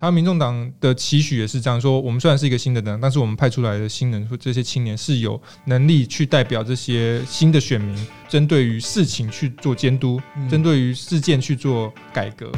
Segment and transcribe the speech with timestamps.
[0.00, 7.96] 他民众党的期许也是这样说：，我们虽然是一个新的党，但是我们派出来的新人或这些青年是有能力去代表这些新的选民，
[8.28, 12.48] 针对于事情去做监督，针对于事件去做改革。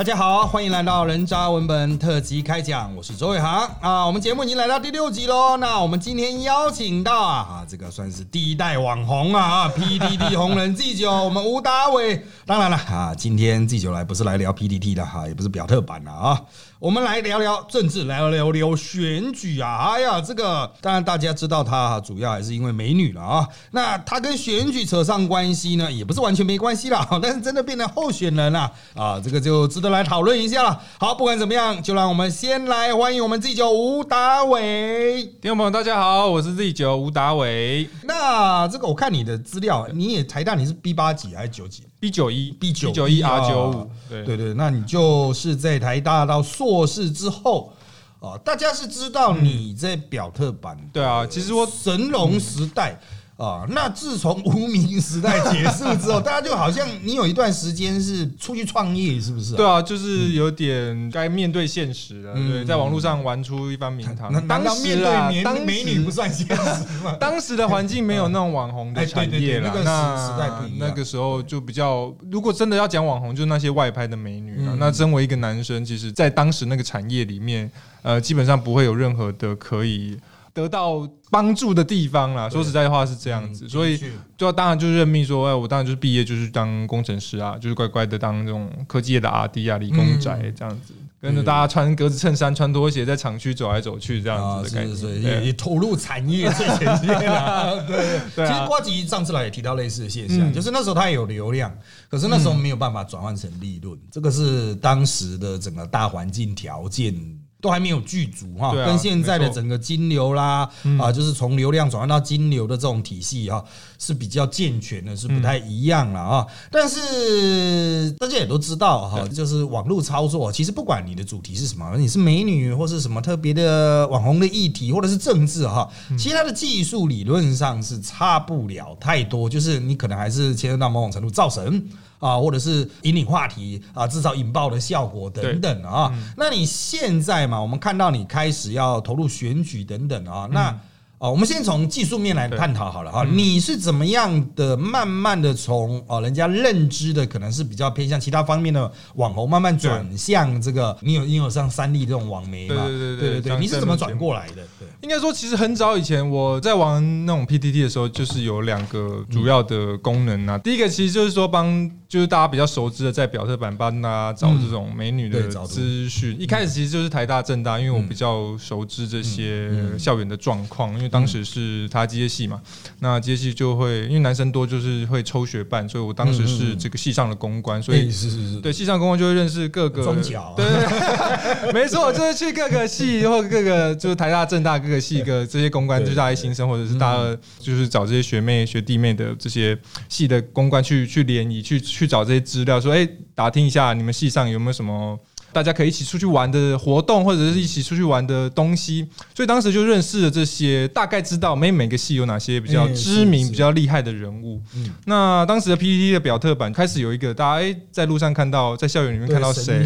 [0.00, 4.06] 大家好，欢迎来到人渣文本特辑开讲，我是周伟航啊。
[4.06, 5.58] 我们节目已经来到第六集喽。
[5.58, 12.24] 那我们今天邀请到啊，啊，这个算是第一代网红啊，PDD 红人 G 九，我们吴达伟。
[12.46, 16.40] 当然了啊，今天 G 九来不是来聊 PDD 的哈，也不是表特版的啊。
[16.80, 19.92] 我们来聊聊政治，来聊聊选举啊！
[19.92, 23.46] 哎呀，这个当然大家知道他主要还是因为美女了啊。
[23.72, 27.06] 那他跟选举扯上关系呢，也不是完全没关系啦。
[27.20, 28.60] 但是真的变成候选人了
[28.96, 30.80] 啊，这个就值得来讨论一下了。
[30.98, 35.22] 好，不管怎么样，就让我们先来欢迎我们 Z 九吴达伟。
[35.42, 37.90] 听众朋友，大家好，我是 Z 九吴达伟。
[38.04, 47.72] 那这个我看你的资料，你也台大你是 B 八几还是九几？B 九一 B 九九一 R 九五，对对对，那你就是在台大到硕士之后
[48.18, 52.98] 啊，大家是知道你在表特版，对啊，其实我神龙时代。
[53.40, 59.54] 啊，那自从无名时代结束之后， 大家就好像你有一段时间是出去创业，是不是？
[59.54, 62.34] 对啊，就是有点该面对现实了。
[62.34, 64.30] 对，在网络上玩出一番名堂。
[64.46, 66.54] 当时啊当美女不算现实
[67.02, 67.16] 吗？
[67.18, 69.72] 当时的环境没有那种网红的产业了。
[69.82, 70.60] 那。
[70.78, 74.74] 那个时候就比较，如果真的要讲网红，就是那些外拍的美女啊。
[74.78, 77.70] 那身为一个男生，其实，在当时那个产业里面，
[78.02, 80.18] 呃，基本上不会有任何的可以。
[80.52, 84.00] 得到帮助的地方啦，说实在话是这样子，所以
[84.36, 97.82] 就当然就是认命说，哎，我当然就是毕业就是当工程师啊，就是乖乖的当这种科技业的阿弟啊，理工宅这样子，跟着大家穿格子衬衫、穿拖鞋在厂区走来走去这样子的感觉，也也投入产业 最前线了。
[97.86, 98.20] 对。
[98.34, 101.72] 对，其实瓜吉上次来也提到类似的现象，就是那时候他有流量，
[102.08, 107.14] 可是那时候没有办法转换成利润，这个是当时的整个大环境条件。
[107.60, 113.62] 都还没有剧组哈，跟现在的整个金流啦啊，就是从流量转换到金流的这种体系哈，
[113.98, 116.46] 是比较健全的，是不太一样了啊。
[116.70, 125.88] 但是大家也都知道哈，就是网络操作，其实不管你的主题是什么，你是美女或是什么特别的网红的议题，或者是政治哈，
[126.18, 131.88] 其他的技术理论上是差不了太多，就是你可能还是牵涉到某种程度造神。
[132.20, 136.14] 啊，或者是引领话题啊，制造引爆的效果等等啊。
[136.36, 140.74] 那你现在嘛，我们看到你开始要投入选举等等啊，那。
[141.20, 143.26] 哦，我们先从技术面来探讨好了哈。
[143.30, 150.96] 你是怎么样的，慢慢的从哦，人家认知的可能是比较偏向其他方面的网红，慢慢转向这个。
[151.02, 152.86] 你有你有像三立这种网媒嘛？
[152.86, 153.58] 对对对对对。
[153.60, 154.66] 你是怎么转过来的？
[154.78, 160.56] 对，应该说其实很早以前我在玩那种 PTT 的时候，就是有两个主要的功能啊。
[160.56, 166.34] 第一个其实就是说帮，就是大家比较熟知的，在表特版帮大家找这种美女的资讯。
[166.40, 171.09] 一开始其实就是台大、正大，因为我比较熟知这些校园的状况，因为。
[171.10, 172.60] 当时是他机械系嘛，
[173.00, 189.76] 那机械系就会因为男生多，就是会抽学伴，所以我当时是这个系上的公关，所以是是是，对系上公关就会认识各个中角，对对， 没错，就是去各个系或各个就是台大、政大各个系的这些公关，就是大一新生或者是大二，就是找这些学妹学弟妹的这些
[190.08, 195.18] 系的公关去去联谊，去去找这些资料，说哎，打听一下你们系上有没有什么。
[195.52, 204.60] 大家可以一起出去玩的活动，或者是一起出去玩的东西，所以当时就认识了这些，大概知道每每个系有哪些比较知名、比较厉害的人物。
[205.06, 209.84] 那当时的 PPT 的表特版开始有一个，大家哎在路上看到，在校园里面看到谁，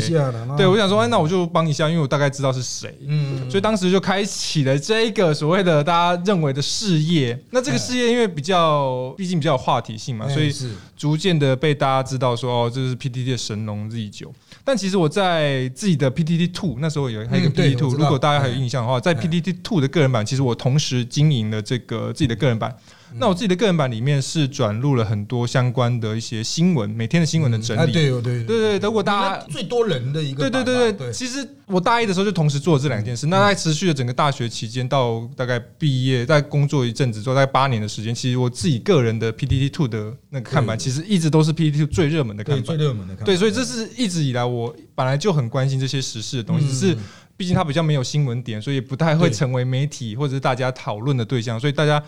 [0.57, 2.97] 对我想说，哎，那我就帮一下，因为我大概知道是谁。
[3.07, 7.39] 嗯，所以当时就开启了这个所谓的大家认为的事业。
[7.51, 10.53] 那这个事业因为比较，毕竟比较有话题性嘛，所以
[10.97, 14.33] 逐渐的被大家知道说，哦，这是 PPT 的神龙 Z 九。
[14.65, 22.75] 但其实我在自己的 PTT Two 那时候有还有一个 PTT Two，如果大家还有印象的话，在 PTT Two 的个人版，其实我同时经营了这个自己的个人版。
[23.17, 27.93] 那我自己的个人版里面是转录了很多相关的一些新闻，每天的新闻的整理。
[27.93, 30.51] 对对对对，德国大家最多人的一个。
[30.51, 33.27] 对对对对，其实我大一的时候就同时做了这两件事。
[33.29, 42.65] 那在持续的整个大学期间，到大概毕业，在工作一阵子之后，大概八年的时间，其实我自己个人的 PTT Two 的那个看板，其实一直都是 Two 最热门的看板。
[42.65, 46.97] 最热门的看对，所以这是一直以来我本来就很关心这些时事的东西，只是
[47.37, 52.03] 毕竟它比较没有新闻点，所以不太会成为媒体或者是大家讨论的对象，所以大家。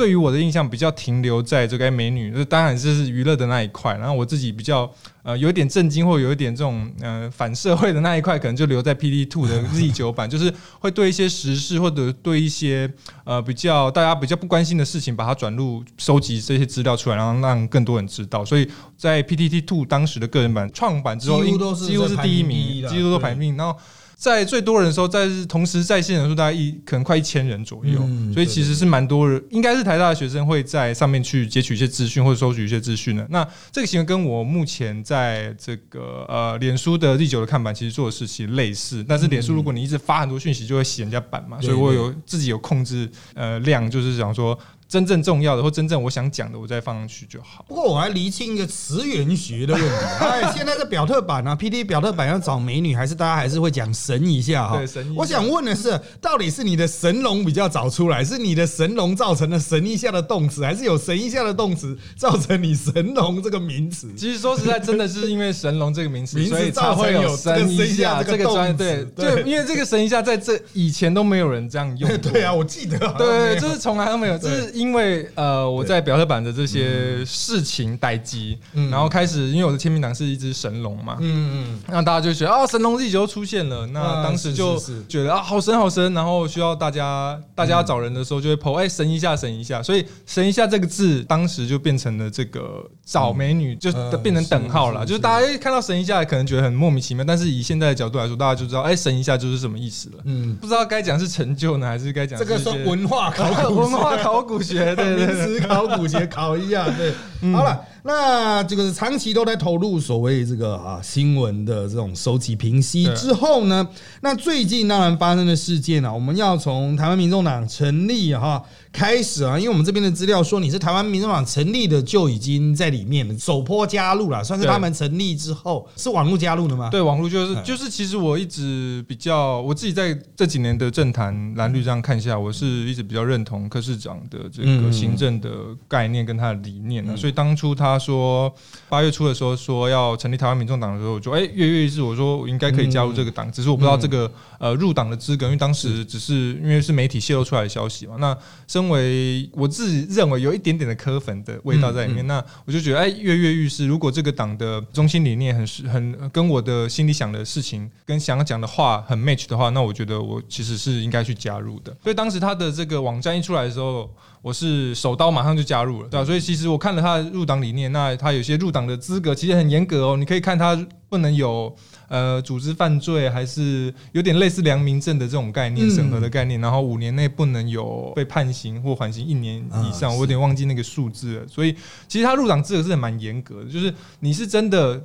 [0.00, 3.94] 对于我的印象比较停留在这个美女，这当然这是娱乐的那一块。
[3.98, 4.90] 然后我自己比较
[5.22, 12.90] 呃有一点震惊或有一点这种呃反社会的那一块，可能就留在 P D Two 的 Z 九版， 就是会对一些时事或者对一些
[13.24, 18.42] 呃比较大家比较不关心的事情，把它转入收集这些资料出来，然后让更多人知道。
[18.42, 18.66] 所以
[18.96, 23.54] 在 P T T Two 当时的个人版创版之后，几乎都是几乎是第一名，几乎都排名。
[23.58, 23.78] 然后。
[24.20, 27.98] 在最多人的时候，在同时在线人数大概一可能快一千人左右，
[28.34, 33.26] 所以其实是蛮多人，应该是台大的学生会在上面去截取一些资讯或者收取一些资讯的。
[33.30, 44.58] 那这个行为跟我目前在这个呃脸书的第九的看板其实做的事情类似，但是脸书如果你一直发很多讯息，就会洗人家版嘛，所以我有自己有控制呃量，就是想说。
[44.90, 47.64] 真正重要的或真正我想讲的，我再放上去就好。
[47.68, 49.88] 不过我还厘清一个词源学的问题。
[50.18, 54.78] 哎，现在的表特版啊，P D 表特版要找美女，还是大家还是会讲神一下哈？
[54.78, 55.14] 对，神。
[55.16, 64.12] 我想问的是，到底是你的神龙比较早出来，是你的神龙造成了神一下的动词，还是有神一下的动词造成你神龙这个名词？
[64.16, 72.10] 其实说实在，真的是因为神龙这个名词，所以才会有神一下这个专对对，因为这个神一下在这以前都没有人这样用。
[72.18, 72.98] 对啊，我记得。
[73.16, 74.79] 对，就是从来都没有，就是。
[74.80, 78.58] 因为呃，我在表特版的这些事情待机，
[78.90, 95.20] 然后开始，因为我的签名档是一只神龙嘛，嗯嗯，那大家就觉得啊，神龙自己就出现了，那当时就觉得啊，好神好神，然后需要大家大家找人的时候就会 po，哎，神一下神一下，所以神一下这个字当时就变成了这个找美女就变成等号了，就是。
[95.20, 105.16] 大家看到神一下可能觉得很莫名其妙，但是以现在的角度来说，大家就知道，哎，神一下就是什么意思了，嗯，不知道该讲是成就呢，还是该讲这个说文化考古文化考古学对。
[105.16, 107.12] 名词考古学考一下，对，
[107.52, 107.78] 好了。
[108.02, 113.86] 那这个长期都在投入所谓这个啊新闻的这种收集评析之后呢，
[114.22, 126.88] 那最近当然发生的事件呢，我们要从台湾民众党成立哈开始啊，因为我们这边的资料说你是台湾民众党成立的就已经在里面了，首波加入了，算是他们成立之后是网络加入的吗？
[126.90, 135.50] 对，网络就是就是，其实我一直比较我自己在这几年的政坛蓝绿这样看下，我是一直比较认同柯市长的这个行政的
[135.86, 137.89] 概念跟他的理念啊，所以当初他。
[137.92, 138.52] 他说
[138.88, 148.16] 八月初的时候说要成立台湾民众党的时候，我就哎跃跃欲试，我说我应该可以加入这个党，只是我不知道这个呃入党的资格，因为当时只是因为是媒体泄露出来的消息嘛。
[148.18, 161.96] 那身为我自己认为有一点点的磕粉的味道在里面，那我就觉得哎跃跃欲试，如果这个党的中心理念很是很跟我的心里想的事情跟想要讲的话很 match 的话，那我觉得我其实是应该去加入的。
[162.02, 164.10] 所以当时他的这个网站一出来的时候。
[164.42, 166.24] 我是手刀马上就加入了，对吧？
[166.24, 170.16] 所以其实我看了他的入党理念，那他有些入党的资格其实很严格哦。
[170.16, 170.74] 你可以看他
[171.08, 171.74] 不能有
[172.08, 181.46] 呃组织犯罪，还是有点类似良民证的这种概念审核的概念，然后五年内不能有被判刑或缓刑一年以上，我有点忘记那个数字了。
[181.46, 181.76] 所以
[182.08, 185.02] 其实他入党资格是蛮严格的，就是你是真的。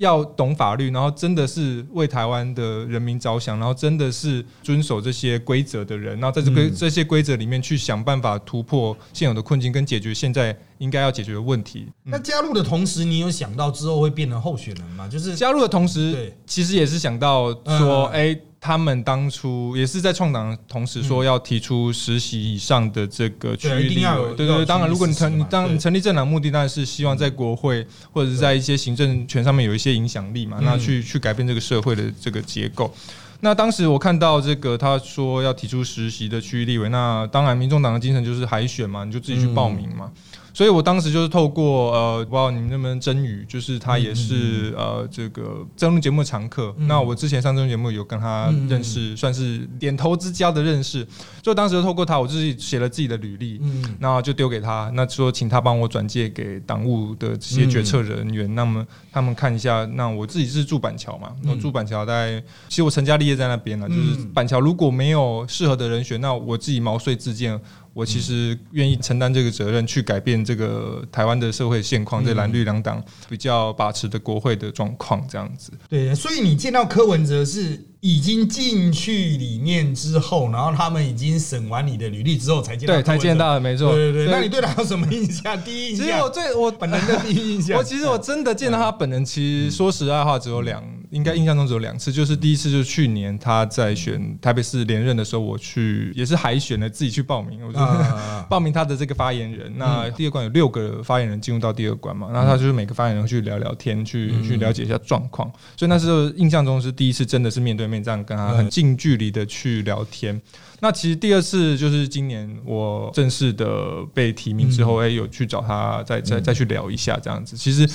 [0.00, 11.86] 要懂法律，然后真的是为台湾的人民着想，然后真的是遵守这些规则的人，然后在这个这些规则里面去想办法突破现有的困境，跟解决现在应该要解决的问题。
[12.04, 15.06] 那加入的同时，你有想到之后会变成候选人吗？
[15.06, 18.38] 就是加入的同时，其实也是想到说，哎。
[18.60, 24.66] 他们当初也是在创党同时说要提出实习以上的这个区域立委，对对。
[24.66, 32.94] 当然，如果你成你当成立政党目的当然是希望在国会或者是在一些行政权上面有一些影响力嘛，那去去改变这个社会的这个结构。
[33.40, 40.10] 那当时我看到这个他说要提出实习的区域立委，那当然民众党的精神就是海选嘛，你就自己去报名嘛。
[40.52, 46.74] 所以我当时就是透过呃，不知道你们能不能真宇，就是他也是呃这个争论节目常客。
[46.78, 51.06] 那我之前上争论节目有跟他认识，算是点头之交的认识。
[51.42, 59.84] 就当时透过他，我自己写了自己的履历，嗯，那就丢给他，那说请他帮我转借给党务的这些决策人员，那么他们看一下。
[59.94, 67.60] 那我自己是住板桥嘛，我住板桥在，其实我成家立业在那边了，就是板桥如果没有适合的人选，那我自己毛遂自荐。
[67.92, 75.72] 我其实愿意承担这个责任，去改变这个台湾的社会现况，这蓝绿两党比较把持的国会的状况，这样子。
[75.88, 83.92] 对，所以你见到柯文哲是已经进去里面之后，然后他们已经审完你的履历之后才见到，对，才见到的，没错。
[83.92, 84.32] 对对对。
[84.32, 85.60] 那你对他有什么印象？
[85.62, 86.06] 第一印象？
[86.06, 90.82] 其实我最我本人的第一印象，我其实我真的见到他本人，其实说实在话，只有两。
[91.10, 97.78] 应该印象中只有两次，就是第一次就是去年他在选台北市连任的时候，我去也是海选的，自己去报名，我就
[98.48, 99.72] 报名他的这个发言人。
[99.76, 105.50] 那第二关有六个发言人进入到第二关嘛，那他就是每个发言人去聊聊天，去去了解一下状况。
[105.76, 110.40] 所以那时候印象中是第一次，真的是面对面这样跟他很近距离的去聊天。
[110.78, 117.56] 那其实第二次就是今年我正式的被提名之后，哎，有去找他再再再去聊一下这样子。
[117.56, 117.88] 其实。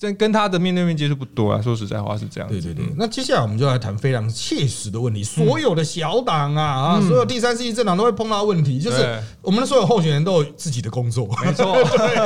[0.00, 2.48] 这跟他的面对面接触不多啊，说实在话是这样。
[2.48, 5.22] 对对对，那接下来我们就来谈非常切实的问题。
[5.22, 11.76] 所有的小党啊啊，所有第三世纪政党都会碰到问题，就是我们的所有候选人都有自己的工作，没错。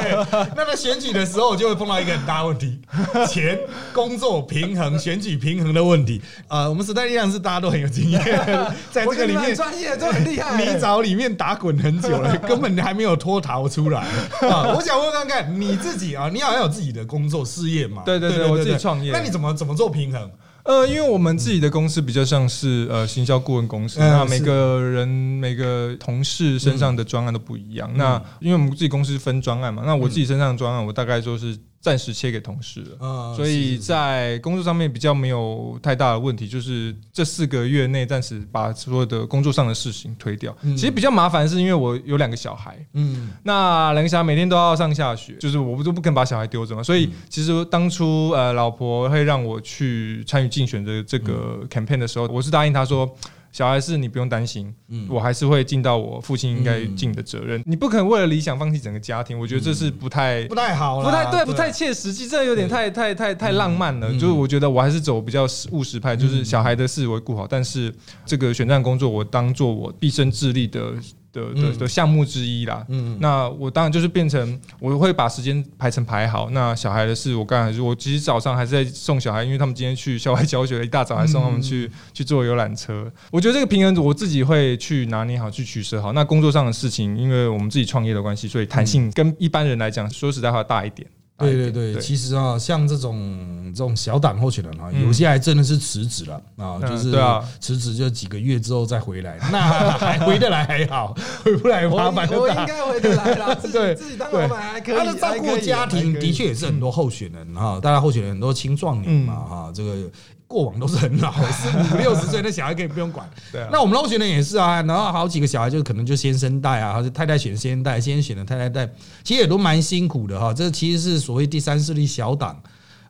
[0.55, 2.79] 那在选举的时候就会碰到一个很大问题：
[3.29, 3.59] 钱、
[3.93, 6.23] 工作平衡、选举平衡的问题。
[6.47, 8.23] 啊，我们时代力量是大家都很有经验，
[8.93, 14.03] 在这个里面专业都很厉害，泥沼里面打滚很久了，根本还没有脱逃出来
[14.49, 14.71] 啊！
[14.77, 18.03] 我想问看看你自己啊，你好像有自己的工作事业嘛？
[18.05, 19.13] 对对对，我自己创业。
[19.13, 20.31] 那你怎么怎么做平衡？
[20.65, 27.91] 呃，因为我们自己的公司比较像是呃行销顾问公司，那每个人每个同事身上的专案都不一样。
[27.95, 31.57] 那因为我们自己公司分专案嘛，那我自己身上的专案，我大概就是。
[31.85, 40.57] 暂时切给同事了，所以在工作上面比较没有太大的问题，就是这四个月内暂时把所有的工作上的事情推掉。
[40.63, 53.15] 其实比较麻烦是因为我有两个小孩，嗯，那两个小孩每天都要上下学，就是我不都不肯把小孩丢着嘛，所以其实当初呃老婆会让我去参与竞选的这个 campaign 的时候，我是答应她说。
[53.55, 54.75] 小孩是你不用担心，
[55.09, 57.63] 我还是会尽到我父亲应该尽的责任。
[57.65, 64.13] 你不可能为了理想放弃整个家庭，我觉得这是不太不太好，不太对，不太切实际，这有点太太太太浪漫了。
[64.15, 67.95] 就是我觉得我还是走比较务实派，就是小孩的事我顾好，但是
[68.27, 70.93] 这个选战工作我当做我毕生致力的。
[71.35, 76.49] 的的的项目之一啦，嗯，那我当然就是变成我会把时间排成排好。
[76.51, 83.11] 那小孩的事我刚才我其实早上还是在送小孩，因为他们今天去校外教学，一大早还送他们去去坐游览车。
[83.33, 86.13] 我觉得这个平衡我自己会去拿捏好，去取舍好。
[86.13, 91.09] 那工作上的事情，因为我们自己创业的关系，所以弹性跟一般人来讲，说实在话大一点。
[91.37, 97.13] 对对对，其实啊，像这种这种小党候选人啊，有些还真的是辞职了啊，就是
[97.61, 99.61] 辞职就几个月之后再回来，那
[99.99, 101.13] 还回得来还好，
[101.45, 104.97] 回不来麻烦我应该回得来了， 对，自己当老板还可以。
[104.97, 110.11] 他的照顾家庭的确也是很多候选人哈，大家候选人很多青壮年嘛哈，这个。
[110.55, 113.29] 过往都是很老， 四五六十岁那小孩可以不用管。
[113.51, 118.89] 对，那我们候选人也是啊，然后好几个小孩就可能就先生带啊，或者太太选先带，先选的太太带，
[119.25, 120.55] 其实也都蛮辛苦的哈。
[120.55, 122.57] 这其实是所谓第三势力小党。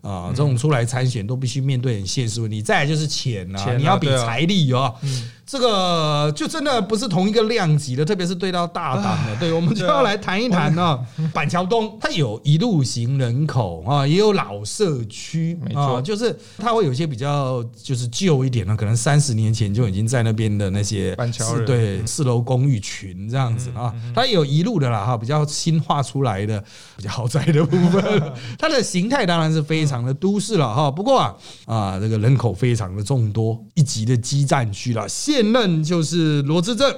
[0.00, 2.60] 啊，这种出来参选都必须面对很现实问题。
[2.60, 4.94] 再来就是钱啊，你要比财力哦，
[5.46, 9.34] 这个就真的不是同一个量级的，特别是对到大党的。
[9.40, 10.98] 对，我们就要来谈一谈呢。
[11.32, 23.92] 板桥东它有一路型人口啊，也有老社区，没错，就是它会有一些比较就是旧一点的，可能三十年前就已经在那边的那些板桥人，对，四楼公寓群这样子啊。
[24.14, 26.62] 它有一路的啦哈，比较新化出来的
[26.96, 28.02] 比较豪宅的部分，
[28.58, 30.04] 它的形态当然是非常。
[30.04, 31.34] 的都市了哈，不过啊
[31.64, 35.08] 啊，这个人口非常的众多，一级的基站区了。
[35.34, 36.94] 现任就是罗志正。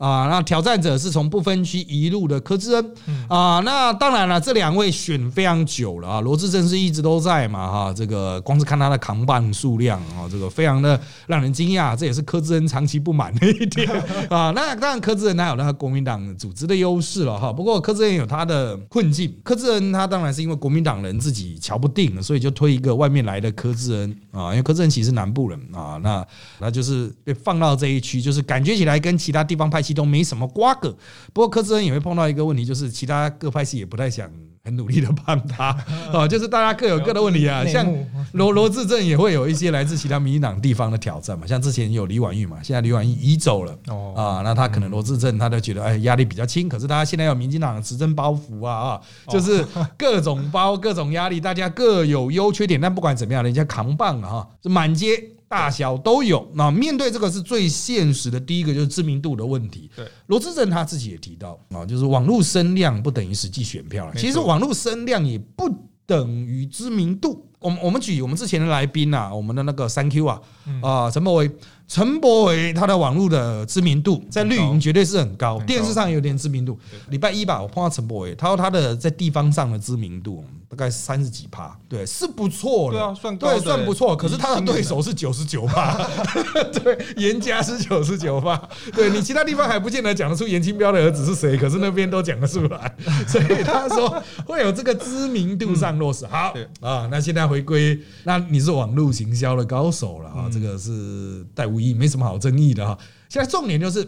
[0.00, 2.94] 啊，那挑战者是从不分区一路的柯志恩
[3.28, 13.86] 啊，那当然了，这两位选非常久了啊，罗志正是一直都在嘛哈，这个光是看他的扛棒数量啊，这个非常的让人惊讶，这也是柯志恩长期不满的一点
[14.30, 14.50] 啊。
[14.54, 26.26] 那当然，柯志恩他有那个国民党组织的优势了哈，不过柯志恩有他的困境，柯志恩他当然是因为国民党人自己瞧不定，所以就推一个外面来的柯志恩啊，因为柯志恩其实南部人啊，那
[26.58, 29.89] 那就是被放到这一区，就是感觉起来跟其他地方派系。
[29.94, 30.94] 都没什么瓜葛，
[31.32, 34.30] 不过柯志恩也会碰到一个问题，就是其他各派系也不太想
[34.62, 35.76] 很努力的帮他
[36.12, 37.64] 啊， 就是大家各有各的问题啊。
[37.64, 37.86] 像
[38.32, 49.66] 罗罗志正也会有一些来自其他民进党地方的挑战嘛，像之前有李婉玉嘛，现在李婉玉移走了哦啊，那他可能罗志正他都觉得哎压力比较轻，可是他现在有民进党的执政包袱啊啊，就是
[49.96, 55.22] 各种包各种压力，大家各有优缺点，但不管怎么样，人家扛棒啊，这满街。
[55.50, 56.48] 大小都有。
[56.54, 59.90] 那面对这个是最现实的，第一个就是知名度的问题。
[59.96, 64.14] 对，罗志正他自己也提到啊，就是网络声量不等于实际选票了。
[64.14, 65.68] 其实网络声量也不
[66.06, 67.44] 等于知名度。
[67.58, 70.40] 我们我们举我们之前的来宾啊，我们的那个三 Q 啊
[70.80, 71.50] 啊陈柏维。
[71.86, 76.78] 陈柏伟他的网络的知名度在绿营绝对是很高，电视上有点知名度。
[77.08, 84.16] 礼拜一吧，我碰到陈柏伟，他说他的在地方上的知名度大概三十几趴，对，是不错的，对啊，算高，对，算不错。
[84.16, 86.08] 可是他的对手是九十九趴，
[86.72, 88.56] 对，严家是九十九趴，
[88.94, 92.96] 对你其他地方还不见得讲得出严清标的儿子是谁，可是那边都讲得出来，
[93.26, 96.24] 所以他说会有这个知名度上落实。
[96.26, 101.80] 好啊，那现在回归，那你是网络行销的高手了啊，这个是带无。
[101.96, 102.96] 没什么好争议的哈。
[103.28, 104.06] 现在重点就是，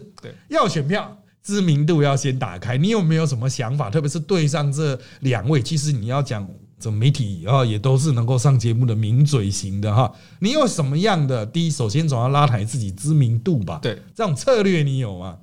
[0.48, 2.76] 要选票，知名度要先打开。
[2.76, 3.90] 你有没有什么想法？
[3.90, 10.12] 特别是对上这两位，其实你要讲，这媒体啊，也都是能够上节目的名嘴型的哈。
[10.40, 11.44] 你有什么样的？
[11.44, 13.78] 第一，首先总要拉抬自己知名度吧。
[13.82, 15.36] 对，这种策略你有吗？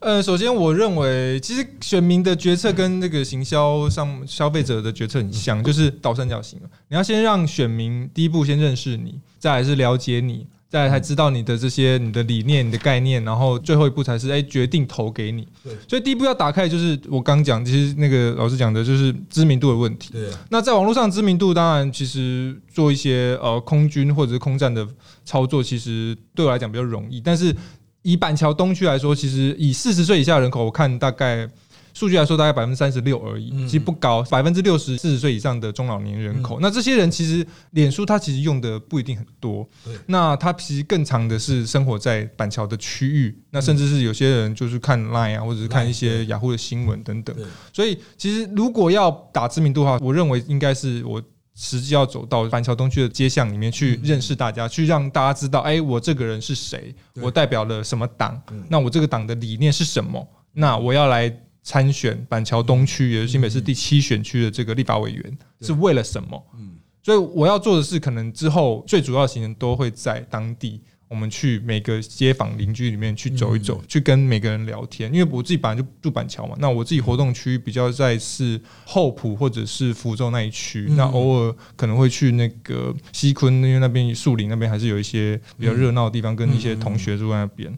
[0.00, 6.60] 呃，首先我认为，其实选民的决策跟那个行销上消费者的决策很像，就是倒三角形。
[6.88, 10.46] 你要先让选民第一步先认识你，再来是了解你。
[10.74, 15.46] 再才知道你的这些、你的理念、你的概念，然后最后一步才是哎决定投给你。
[15.62, 20.10] 对，所以第一步要打开，就是我刚讲，其实那个老师讲的就是知名度的问题。
[20.12, 24.84] 对，那在网络上知名度，当然其实做一些呃空军或者是空战的
[25.24, 27.20] 操作，其实对我来讲比较容易。
[27.20, 27.54] 但是
[28.02, 31.48] 以板桥东区来说，其实以四十岁以下人口，我看大概。
[31.94, 34.22] 数据来说，大概百分之三十六而已，其实不高。
[34.24, 39.66] 百分之六十四十岁以上的中老年人口，那这些人其实脸书他其实用的不一定很多。
[40.06, 47.34] 那他其实更长的是生活在板桥的区域，那甚至是有些人就是看 Line 啊，或者是看一些雅虎的新闻等等。
[47.72, 51.22] 所以，其实如果要打知名度的话，我认为应该是我
[51.54, 61.32] 实际要走到板桥东区的街巷里面去认识大家，去让大家知道，哎，我这个人是谁，我代表了什么党，那我这个党的理念是什么，那我要来。
[61.64, 66.46] 参选板桥东区，也是新北市第七选区的这个立法委员，是为了什么？
[66.58, 75.10] 嗯，所以我要做的是，可能之后最主要的行程都会在当地，我们去每个街坊邻居里面去走一走，去跟每个人聊天。
[75.10, 87.74] 因为我自己本来就住板桥嘛，那我自己活动区比较在是后埔或者是福州那一区，那偶尔可能会去那个西昆，因为那边树林那边还是有一些比较热闹的地方，跟一些同学住在那边。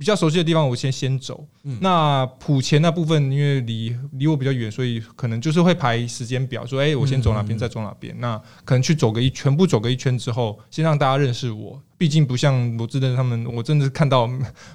[0.00, 1.46] 比较熟悉的地方，我先先走。
[1.78, 8.18] 那普前那部分，因为离离我比较远，所以可能就是会排时间表，说，哎，我先走哪边，再走哪边。
[8.18, 11.78] 那可能去走个一，全部走个一圈之后，先让大家认识我。
[12.00, 14.26] 毕竟不像罗志登他们，我真的是看到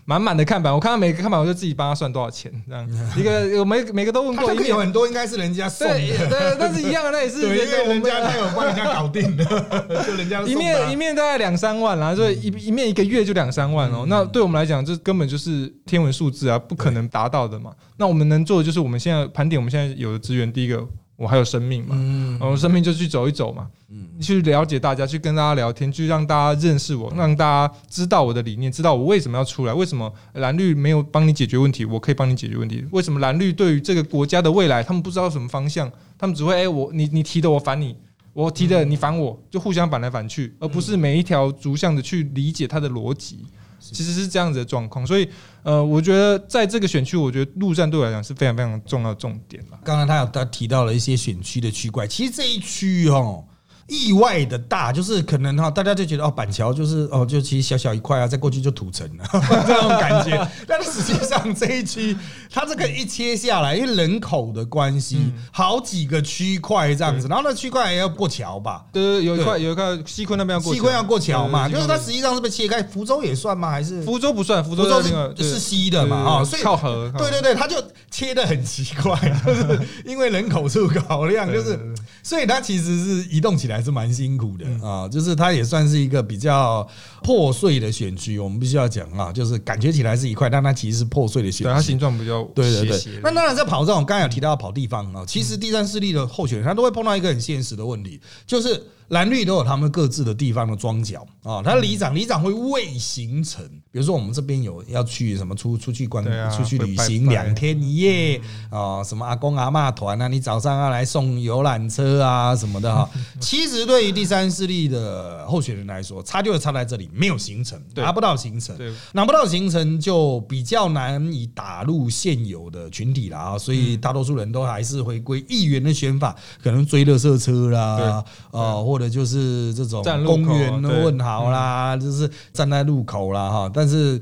[0.05, 2.87] 满满的看板，我看到每个看板，我就自己帮他算多少钱，这样。
[3.17, 9.43] 一个我每每个都问过，一定有很多应该是人家送的，对，但是一样的， 那也是因为人家他有帮人家搞定的，
[10.05, 17.71] 就人家一面一面大概两三万啦，所以一一面一个月就两三万哦，那对我们来讲，这根本就是天文数字啊，不可能达到的嘛。
[17.97, 20.87] 那我们能做的就是我们现在盘点我们现在有的资源，第一个。
[21.17, 21.95] 我还有生命嘛？
[21.97, 32.85] 嗯，我生命就去走一走嘛，嗯，去了解大家，去跟大家聊天，去让大家认识我，让大家知道我的理念，知道我为什么要出来，为什么蓝绿没有帮你解决问题，我可以帮你解决问题。
[32.91, 37.95] 为什么蓝绿对于这个国家的未来，他们不知道什么方向，他们只会哎，我你你提的我反你，
[38.33, 43.45] 我提的你反我，就互相反来反去，而不是每一条逐项的去理解它的逻辑。
[43.93, 45.27] 其实是这样子的状况，所以
[45.63, 49.79] 呃，我觉得在这个选区，我觉得陆战对我来讲是非常非常重要的重点了。
[49.83, 53.43] 刚刚他有他提到了一些选区的区块，其实这一区哦。
[53.87, 59.25] 意外的大，就是可能哈，大家就觉得哦，板桥就是哦，就其实小小一块啊，再过去就土城了
[59.67, 60.47] 这种感觉。
[60.67, 62.17] 但是实际上这一区，
[62.49, 68.85] 它这个一切下来，因为人口的关系，好几个区块这样子，然后那区块也要过桥吧？
[68.91, 71.69] 对对，有一块有一块西昆那边要过，西昆要过桥嘛？
[71.69, 73.69] 就是它实际上是被切开，福州也算吗？
[73.69, 74.63] 还是福州不算？
[74.63, 76.17] 福州是是西的嘛？
[76.17, 77.13] 啊，所以靠河。
[77.19, 77.75] 对对对，它就
[78.09, 81.79] 切的很奇怪，就是因为人口数考量，就是
[82.23, 83.74] 所以它其实是移动起来。
[83.75, 86.87] 还是蛮辛苦的啊，就是他也算是一个比较
[87.25, 93.19] 破碎的选区，我们必须要讲啊，就是感觉起来是一块，但它其实是破碎的选区，对它形状比较对对对。
[93.23, 98.83] 那当然在跑这种，刚才有提到跑地方啊，其实第三势力的候选人他都会碰到一个很现实的问题，就是。
[99.09, 113.07] 蓝绿都有他们各自的地方的庄脚啊，他里长里长会未形成，比如说我们这边有要去什么出出去观出去旅行两天一夜啊，什么阿公阿妈团啊，你早上要来送游览车啊什么的哈。
[113.39, 118.75] 其实对于第三势力的候选人来说，差就差在这里，没有行程，拿不到行程，
[119.13, 123.55] 拿不到行程就比较难以打入现有的群体了啊。
[123.55, 128.95] 所以大多数人都还是回归议员的选法，可能追热色车啦呃或。
[128.95, 134.17] 或者就是这种公园的问好啦，就是站在路口啦哈，但是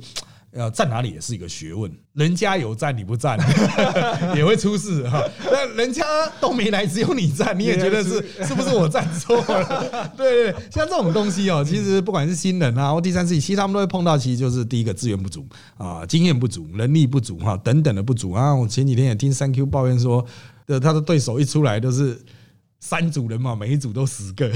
[0.56, 3.38] 要站哪里也是一个学问，人家有站你不站，
[4.36, 5.24] 也会出事哈。
[5.46, 6.04] 那人家
[6.40, 10.12] 都没来，只有你站，你也觉得是是不是我站错了？
[10.16, 15.46] 对对，像这种东西哦，其实不管是新人啊或第三次，其实他们都会碰到，其实就是第一个资源不足
[15.78, 18.54] 啊，经验不足，能力不足哈等等的不足啊。
[18.54, 20.24] 我前几天也听三 Q 抱怨说，
[20.68, 22.20] 的他的对手一出来都是。
[22.86, 24.52] 三组人嘛，每一组都十个，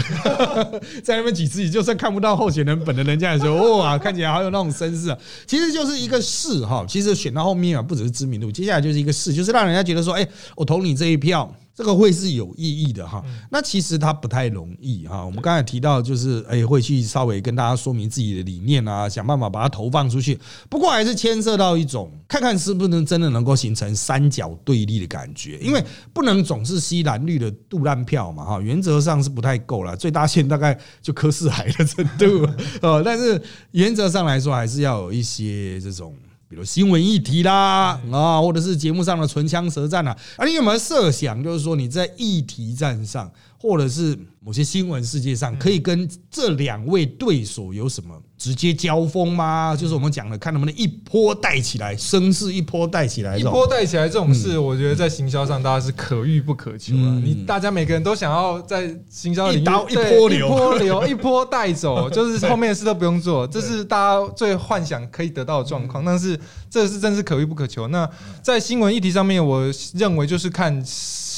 [1.01, 5.17] 在那边挤自己，就算看不到候选人本人，人家也说哇，看起来好有那种绅士啊。
[5.45, 11.49] 其实就是一个势哈，其实选到后面啊，不只是知名度，接下来就是一个势，就是让人家觉得说，哎，我投你这一票。
[11.77, 15.23] 这个会是有意义的哈，那其实它不太容易哈。
[15.23, 20.39] 我们刚才提到就是哎，会去稍微跟大家说明自己的理念啊，想办法把它投放出去。
[20.71, 28.59] 不过还是牵涉到一种，看看是不是真的能够形成三角对立的感觉，因为不能总是吸蓝绿的杜烂票嘛哈。
[28.59, 32.49] 原则上是不太够了，最大限大概就科四海的程度
[32.81, 33.39] 呃， 但是
[33.73, 36.15] 原则上来说，还是要有一些这种。
[36.49, 43.29] 比如新闻议题啦啊，或者是节目上的唇枪舌战啊，啊，你有没有设想，就是说你在议题战上？
[43.59, 49.75] 或者是某些新闻世界上，可以跟这两位对手有什么直接交锋吗？
[49.75, 57.19] 就是我们讲的，看能不能一波带起来，声势一波带起来，一波带起来这种事，我觉得在行销上大家是可遇不可求啊。
[57.23, 66.05] 你大家每个人都想要在行销里一刀一波流，一波流， 一波带走， 就是后面的事都不用做，这是大家最幻想可以得到的状况。
[66.05, 66.39] 但是
[66.69, 67.87] 这是真是可遇不可求。
[67.87, 68.07] 那
[68.41, 69.63] 在新闻议题上面，我
[69.95, 70.85] 认为就是看。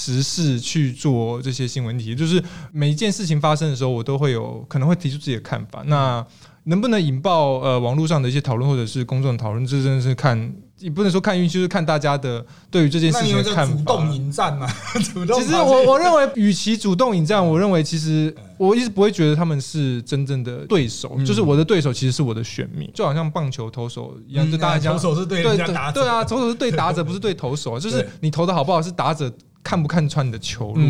[0.09, 5.83] 时事去做这些新闻题，就是每一件事情发生的时候，我都会有可能会提出自己的看法。
[5.85, 6.25] 那
[6.63, 10.51] 能不能引爆呃网络上的一些讨论，或者是公众讨论，这真的是看。
[10.79, 13.75] 也不能说看运气，就是看大家的对于这件事情的看法。
[13.75, 14.65] 主动引战嘛，
[15.13, 15.37] 主动。
[15.37, 21.17] 其实我我认为，与其主动引战，我认为其实 我一直不会觉得他们是真正的对手。
[21.25, 27.77] 就是我的对手其实是我的选民，就好像棒球投手一样，就大家讲投手是对对对啊，投手是对打者，不是对投手。
[27.77, 29.29] 就是 你投的好不好，是打者
[29.63, 30.81] 看不看穿你的球路。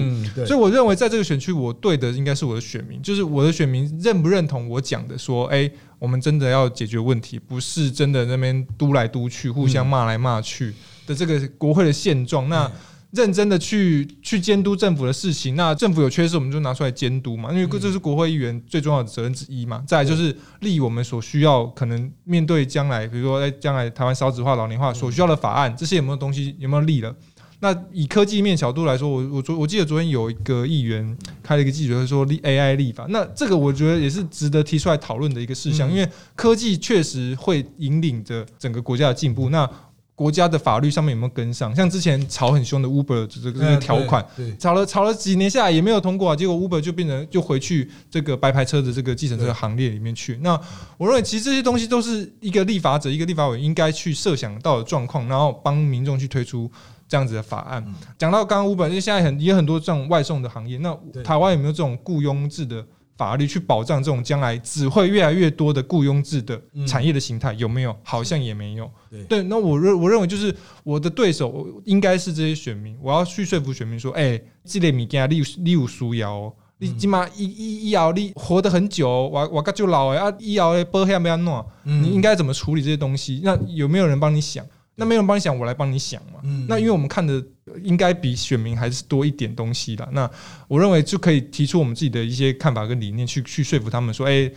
[0.45, 5.69] 所以我认为，在这个选区，我对的应该是我的选民，就是我的选民认不认同我讲的，说哎。
[5.99, 10.73] 我们真的要解决问题，不是真的那边嘟来嘟去、互相骂来骂去
[11.05, 12.47] 的这个国会的现状。
[12.47, 12.71] 那
[13.11, 17.51] 认真的去去监督政府的事情，那政府有缺失，我们就拿出来监督嘛。
[17.51, 19.83] 因为这是国会议员最重要的责任之一嘛。
[19.85, 27.13] 再来就是立我们所需要，可能面对将来，比如说在将来台湾少子化、老龄化所需要的法案，这些有没有东西有没有立了？
[27.61, 39.49] 那以科技面角度来说，我我昨我记得昨天有一个议员开了一个记者会说立 AI 立法，那这个我觉得也是值得提出来讨论的一个事项，因为科技确实会引领着整个国家的进步。
[39.49, 39.69] 那
[40.15, 41.75] 国家的法律上面有没有跟上？
[41.75, 44.25] 像之前吵很凶的 Uber 这个条款，
[44.57, 50.37] 吵了吵了几年下来也没有通过啊，结果 Uber 就变成就回去这个白牌车的这个计程车行列里面去。
[50.41, 50.57] 那
[50.97, 56.71] 我认为其实这些东西都是一个立法者、一个立法委应该去设想到的状况，然后帮民众去推出。
[57.09, 57.83] 这样子的法案，
[58.19, 62.85] 讲到刚刚五本，因为现在很也很多这种外送的行业，那台湾有没有这种雇佣制的
[63.17, 67.51] 法律去保障这种将来只会越来越多的雇佣制的产业的形态？
[67.53, 67.93] 有没有？
[68.03, 68.89] 好像也没有。
[69.27, 83.41] 对，那我认我认为就是我的对手应该是这些选民，我要去说服选民说，哎，这类米加例例如输瑶，你起码医医医疗你活得很久，我我个就老哎啊，医疗的保险要弄，你应该怎么处理这些东西？
[83.43, 84.63] 那有没有人帮你想？
[84.99, 86.39] 那没有人帮你想，我来帮你想嘛。
[86.43, 87.43] 嗯那因为我们看的
[87.81, 90.07] 应该比选民还是多一点东西的。
[90.11, 90.29] 那
[90.67, 94.51] 我认为就可以提出我们自己的一些看法跟理念，去去说服他们说：，哎，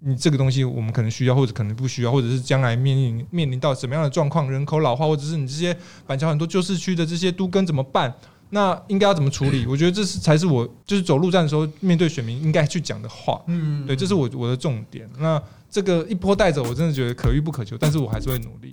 [0.00, 5.76] 你这个东西我们可能需要，或者可能不需要，或者是将来面临面临到什么样的状况，人口老化，或者是你这些
[6.06, 8.12] 板桥很多旧市区的这些都跟怎么办？
[8.50, 9.64] 那应该要怎么处理？
[9.66, 13.42] 我觉得这是才是我就是走路站的时候面对选民应该去讲的话。
[13.46, 15.08] 嗯，对，这是我我的重点。
[15.18, 18.68] 那这个一波带走，我真的觉得可遇不可求，但是我还是会努力。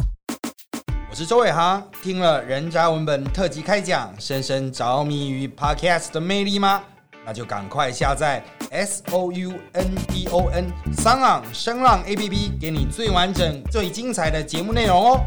[1.19, 6.82] 我是周伟航，听了人渣文本特辑开讲，深深着迷于 Podcast 的魅力吗？
[7.25, 15.19] 那就赶快下载 S O U N D O N 商浪声浪 A P P，给你最完整、最精彩的节目内容哦。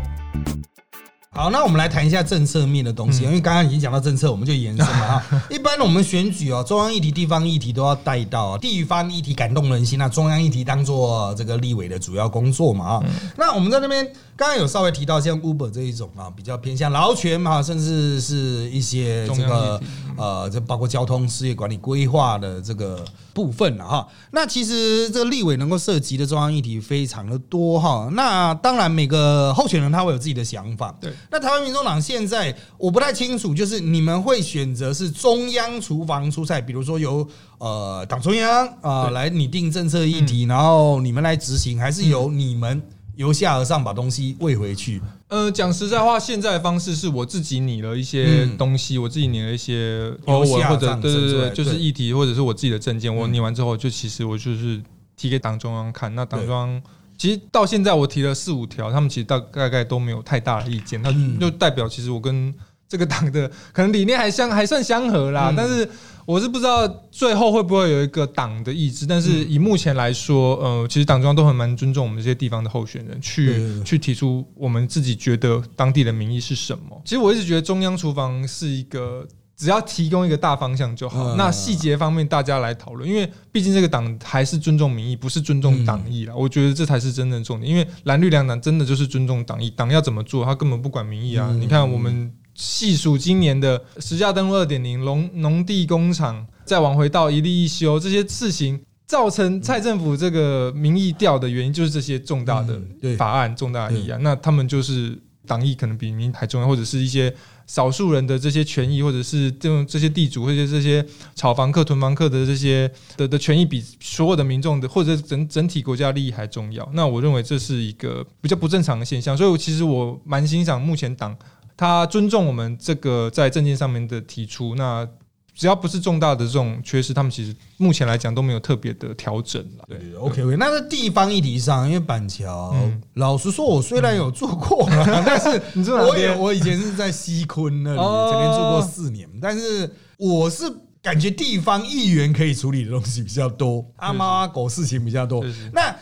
[1.34, 5.26] 好，那我们来谈一下政策面的东西，因为刚刚已经讲到政策，我们就延伸了啊。
[5.48, 13.02] 一般我们选举哦，中央议题、地方议题都要带到，地方议题感动人心，那中央议题当做这个立委的主要工作嘛啊。
[13.36, 14.06] 那我们在那边
[14.42, 19.80] 刚刚有稍微提到，像 Uber 这一种啊，比较偏向劳权嘛，甚至是一些这个
[20.16, 24.08] 呃，这包括交通事业管理规划的这个部分了哈。
[24.32, 28.10] 那其实这个立委能够涉及的中央议题非常的多哈。
[28.14, 31.12] 那当然每个候选人他会有自己的想法，对。
[31.30, 37.24] 那台湾民众党现在我不太清楚，就是你们会选择是中央厨房出菜，比如说由
[37.58, 42.82] 呃党中央啊来拟定政策议题，然后你们来执行，还是由你们？
[43.22, 45.00] 由下而上把东西喂回去。
[45.28, 53.32] 呃，讲实在话，现在的方式是我自己拟了一些东西，我自己拟了一些由我或者对对对，就是议题或者是我自己的证件，我嗯。
[53.32, 54.82] 拟完之后，就其实我就是
[55.16, 56.82] 提给党中央看，那党中央。
[57.16, 61.38] 其实到现在我提了四五条，他们其实大大概都没有太大的意见，那嗯。
[61.38, 62.52] 就代表其实我跟
[62.92, 65.88] 这个党的可能理念还相还算相合啦，嗯但是
[66.26, 77.00] 我是不知道最后会不会有一个党的意志，但嗯是以目前来说，呃，其实党中央都很蛮尊重我们这些地方的候选人，对去去提出我们自己觉得当地的民意是什么。
[77.02, 79.26] 其实我一直觉得中央厨房是一个。
[79.54, 86.34] 只要提供一个大方向就好，嗯那细节方面大家来讨论，因为毕竟这个党还是尊重民意，不是尊重党意啦。
[86.34, 91.46] 我觉得这才是真正重点，因为蓝绿两党真的就是尊重党意，党要怎么做，他根本不管民意啊。
[91.50, 102.80] 嗯你看我们细数今年的十价登录二点零、农农地工厂，再往回到一例一休这些事情，造成蔡政府这个民意调的原因，就是这些重大的
[103.16, 104.22] 法案、重大的议案。
[104.22, 107.34] 那他们就是党意可能比民还重要，或者是一些
[107.66, 116.88] 少数人的这些权益，或者是这种这些地主或者这些炒房客、囤房客的这些的的权益，比所有的民众的或者整整体国家利益还重要。
[116.92, 121.36] 那我认为这是一个比较不正常的现象，所以我其实我蛮欣赏目前党
[121.76, 124.74] 他尊重我们这个在证件上面的提出。
[124.74, 125.08] 那
[125.54, 129.84] 只要不是重大的这种缺失，他们其实目前来讲都没有特别的调整了。
[129.86, 130.56] 对对，OK OK。
[130.56, 136.40] 那在地方议题上，因为板桥，嗯老实说，我虽然有做过啦， 但是你住哪我也边？
[136.40, 140.64] 我以前是在西昆那里，哦曾经住过四年，但是我是
[141.02, 145.70] 感觉地方议员可以处理的东西比较多，阿猫阿狗事情比较多是是。
[145.74, 145.94] 那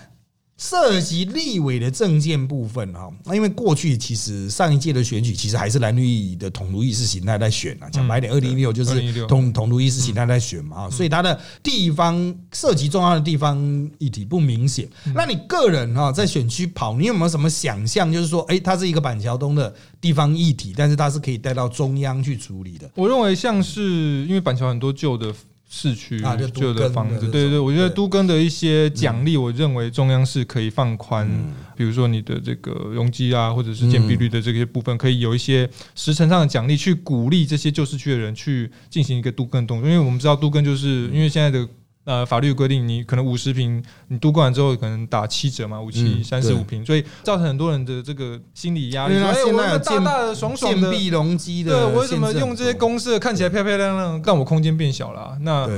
[0.61, 13.59] 涉及立委的政见部分哈，那因为过去其实上一届的选举其实还是蓝绿的统独意识形态在选啊，讲白一点，二零一六就是2016统统独意识形态在选嘛，啊所以它的地方涉及重要的地方
[13.97, 14.87] 议题不明显。
[15.15, 18.13] 那你个人哈在选区跑，你有没有什么想象？
[18.13, 22.91] 就是说，哎，它是一个板桥东的地方议题，但是它是可以带到中央去处理的。
[22.97, 25.35] 我认为像是因为板桥很多旧的
[25.73, 26.21] 市区、
[26.53, 41.67] 旧的房子，对对对，我觉得都更的一些奖励，我认为中央是可以放宽，嗯比如说你的这个容积啊，或者是建蔽率的这些部分，可以有一些时程上的奖励，去鼓励这些旧市区的人去进行一个都更动作，因为我们知道都更就是因为现在的。
[42.11, 49.15] 呃，法律规定你可能五十平，你都过完之后可能打七折嘛，五七嗯三十五平，所以造成很多人的这个心理压力。
[49.15, 52.75] 因为它说哎现在有我们大建大的爽爽的容积的，对，我为什么用这些？
[52.75, 55.69] 公式看起来漂漂亮亮，但我空间变小了啊、那，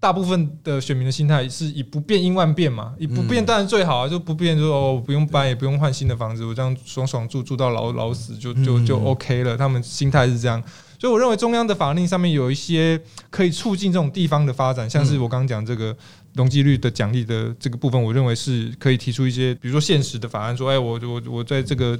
[0.00, 9.54] 大部分的选民的心态是以不变应万变嘛，以不变当然最好啊，就不变就哦不用搬也不用换新的房子，我这样爽爽住住到老老死就就就嗯 OK 了。
[9.54, 10.62] 他们心态是这样，
[10.98, 15.96] 所以我认为中央的法令上面有一些可以促进这种地方的发展，像是我刚刚讲这个。
[16.34, 21.98] 容积率的奖励的这个部分，我认为是可以提出一些，比如说现实的法案，说，哎，我我我在这个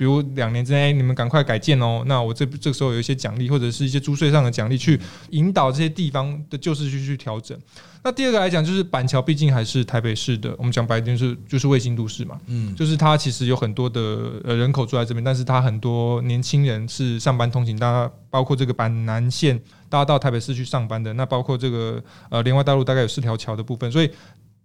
[0.00, 2.02] 比如两年之内，你们赶快改建哦。
[2.06, 7.54] 那我这这个时候有一些奖励，或者是一些租税上的奖励，去引导这些地方的旧市区去调整。
[8.02, 19.60] 那第二个来讲，就是板桥毕竟还是台北市的，我们讲白就是就是卫星都市嘛，嗯，就是它其实有很多的呃人口住在这边，但是它很多年轻人是上班通勤，大家包括这个板南线，
[19.90, 24.10] 大家到台北市去上班的，那包括这个呃连外大陆大概有四条桥的部分，所以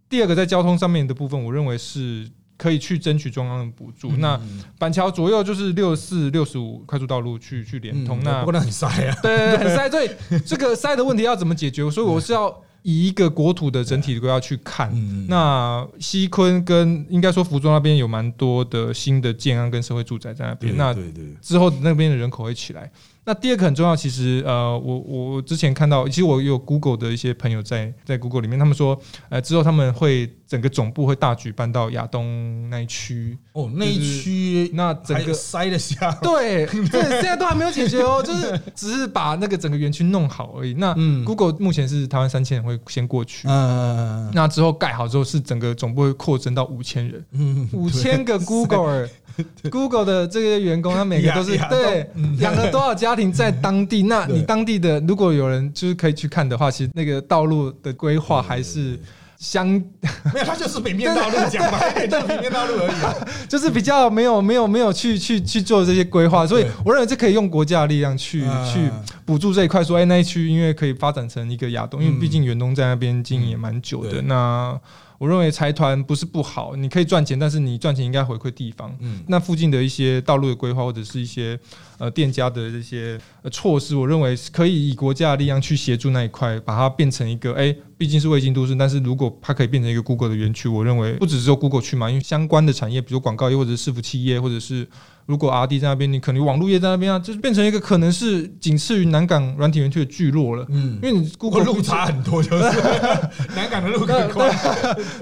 [0.07, 2.25] 第二个在交通上面的部分，我认为是。
[2.57, 4.11] 可以去争取中央的补助。
[4.17, 4.39] 那
[4.79, 8.19] 板桥左右就是六四、六十五快速道路去去连通。
[8.23, 9.17] 那不能很塞啊。
[9.21, 9.89] 对 对对，很塞。
[9.89, 10.09] 所以
[10.45, 11.89] 这个塞的问题要怎么解决？
[11.91, 14.91] 所以我是要以一个国土的整体规划去看。
[14.93, 20.75] 嗯那西昆跟应该说福州那边有蛮多的新的建安跟社会住宅在那边。
[20.77, 22.91] 那对对，之后那边的人口会起来。
[23.27, 36.11] 那第二个很重要，其实呃，我我之前看到，其实我有 Google 的一些朋友在在 Google 里面，他们说，呃，之后他们会整个总部会大举搬到亚东那一区，哦，那一区那整个塞得下。
[36.21, 40.75] 对对， 现在都还没有解决哦，就是 只是把那个整个园区弄好而已。
[40.75, 49.09] 那嗯 Google 目前是台湾三千人会先过去，嗯那之后盖好之后是整个总部会扩增到五千人，嗯五千个 Google。
[49.71, 54.03] Google 的这些员工，他每个都是养对养了多少家庭在当地？
[54.03, 58.99] 那你当地的如果有人就是可以去看的话，其实那个道路的规划还是
[59.37, 59.67] 相
[60.33, 63.13] 没有，他就是北面道路，讲白一点 就是北面道路而已啊。
[63.49, 68.89] 就是比较没有没有没有去去去做这些规划，所以我认为这可以用国家的力量去嗯去
[69.25, 74.79] 补助这一块，说哎那一区因为可以发展成一个亚东，因为嗯毕竟远东在那边经营也蛮久的，对那
[75.17, 78.95] 我认为财团不是不好，你可以赚钱，但是你赚钱应该回馈地方。
[78.99, 81.57] 嗯，那附近的一些道路的规划或者是一些
[81.97, 83.19] 呃店家的这些
[83.51, 94.87] 措施，我认为可以以国家的力量去协助那一块，把它变成一个哎，毕竟是卫星都市，但是如果它可以变成一个 Google 的园区，我认为不只是说 Google 去嘛，因为相关的产业，比如广告业或者是伺服器业，或者是
[95.25, 100.65] 如果 R D 在那边，你可能网络业在那边啊，就是变成一个可能是仅次于南港软体园区的聚落了。
[100.69, 102.63] 嗯，因为你 Google 路差很多，就是
[103.55, 104.51] 南港的路很宽。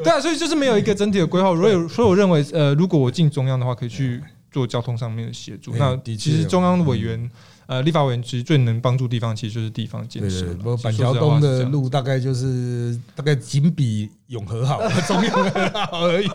[0.03, 1.55] 对啊，所以就是没有一个整体的规划。
[1.55, 4.21] 所以所以我认为，呃，如果我进中央的话，可以去
[4.53, 5.75] 做交通上面的协助。
[5.75, 7.29] 那其实中央委员。
[7.65, 10.53] 呃，立法委员其实最能帮助地方，其实就是地方建设。
[10.55, 15.31] 不过板桥东的路大概就是大概仅比永和好， 中永
[15.73, 16.27] 好而已。